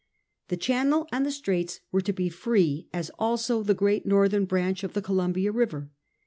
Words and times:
The 0.47 0.57
channel 0.57 1.07
and 1.11 1.31
straits 1.31 1.79
were 1.91 2.01
to 2.01 2.11
be 2.11 2.27
free, 2.27 2.87
as 2.91 3.11
also 3.19 3.61
the 3.61 3.75
great 3.75 4.03
northern 4.03 4.45
branch 4.45 4.83
of 4.83 4.93
the 4.93 5.01
Columbia 5.03 5.51
River. 5.51 5.91